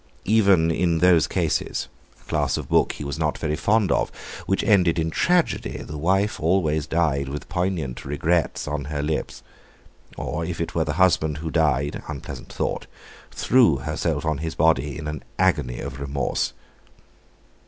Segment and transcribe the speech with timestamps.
[0.25, 5.11] Even in those cases—a class of book he was not very fond of—which ended in
[5.11, 9.43] tragedy, the wife always died with poignant regrets on her lips,
[10.17, 15.21] or if it were the husband who died—unpleasant thought—threw herself on his body in an
[15.37, 16.53] agony of remorse.